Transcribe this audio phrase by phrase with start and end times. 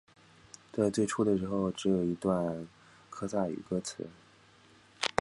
[0.73, 2.67] 在最初的时候只有一段
[3.11, 4.07] 科萨语歌词。